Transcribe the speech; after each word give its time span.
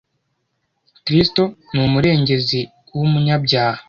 Kristo 1.05 1.43
ni 1.71 1.79
Umurengezi 1.87 2.59
w’umunyabyaha 2.97 3.79